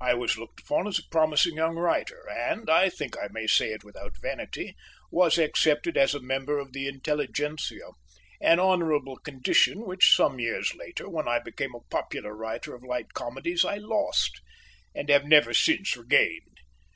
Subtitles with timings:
[0.00, 3.72] I was looked upon as a promising young writer and, I think I may say
[3.72, 4.76] it without vanity,
[5.10, 7.82] was accepted as a member of the intelligentsia,
[8.40, 13.14] an honourable condition which, some years later, when I became a popular writer of light
[13.14, 14.40] comedies, I lost;
[14.94, 16.58] and have never since regained.